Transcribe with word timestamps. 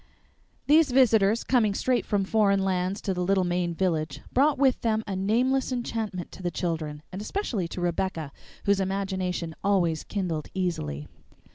These 0.65 0.89
visitors, 0.89 1.43
coming 1.43 1.75
straight 1.75 2.07
from 2.07 2.23
foreign 2.23 2.63
lands 2.65 3.01
to 3.01 3.13
the 3.13 3.21
little 3.23 3.43
Maine 3.43 3.75
village, 3.75 4.19
brought 4.33 4.57
with 4.57 4.81
them 4.81 5.03
a 5.05 5.15
nameless 5.15 5.71
enchantment 5.71 6.31
to 6.31 6.41
the 6.41 6.49
children, 6.49 7.03
and 7.11 7.21
especially 7.21 7.67
to 7.67 7.81
Rebecca, 7.81 8.31
whose 8.65 8.79
imagination 8.79 9.53
always 9.63 10.03
kindled 10.03 10.47
easily. 10.55 11.07